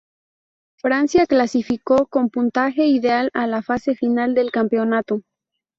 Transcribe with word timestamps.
Francia 0.79 1.27
clasificó 1.27 2.07
con 2.07 2.31
puntaje 2.31 2.87
ideal 2.87 3.29
a 3.35 3.45
la 3.45 3.61
fase 3.61 3.93
final 3.93 4.33
del 4.33 4.49
campeonato. 4.49 5.21